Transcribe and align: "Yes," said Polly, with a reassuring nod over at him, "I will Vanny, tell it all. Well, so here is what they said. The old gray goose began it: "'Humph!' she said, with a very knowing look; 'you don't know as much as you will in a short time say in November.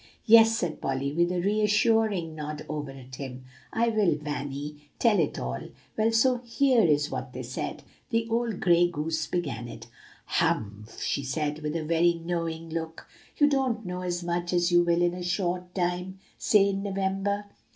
"Yes," 0.25 0.57
said 0.57 0.81
Polly, 0.81 1.13
with 1.13 1.31
a 1.31 1.41
reassuring 1.41 2.33
nod 2.33 2.65
over 2.67 2.89
at 2.89 3.17
him, 3.17 3.43
"I 3.71 3.89
will 3.89 4.15
Vanny, 4.15 4.89
tell 4.97 5.19
it 5.19 5.37
all. 5.37 5.61
Well, 5.95 6.11
so 6.11 6.37
here 6.39 6.81
is 6.83 7.11
what 7.11 7.33
they 7.33 7.43
said. 7.43 7.83
The 8.09 8.27
old 8.27 8.61
gray 8.61 8.87
goose 8.87 9.27
began 9.27 9.67
it: 9.67 9.85
"'Humph!' 10.25 11.03
she 11.03 11.21
said, 11.23 11.59
with 11.61 11.75
a 11.75 11.83
very 11.83 12.15
knowing 12.15 12.69
look; 12.71 13.07
'you 13.37 13.45
don't 13.47 13.85
know 13.85 14.01
as 14.01 14.23
much 14.23 14.53
as 14.53 14.71
you 14.71 14.81
will 14.81 15.03
in 15.03 15.13
a 15.13 15.21
short 15.21 15.75
time 15.75 16.17
say 16.39 16.69
in 16.69 16.81
November. 16.81 17.45